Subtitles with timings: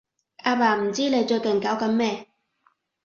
[0.37, 2.25] 阿爸唔知你最近搞緊咩